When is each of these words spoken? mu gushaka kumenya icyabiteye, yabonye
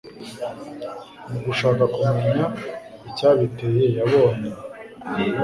mu 1.29 1.39
gushaka 1.45 1.83
kumenya 1.95 2.45
icyabiteye, 3.09 3.83
yabonye 3.97 4.51